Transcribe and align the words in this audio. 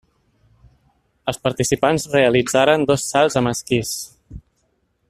Els 1.33 1.39
participants 1.47 2.07
realitzaren 2.15 2.87
dos 2.93 3.07
salts 3.13 3.39
amb 3.43 3.53
esquís. 3.55 3.97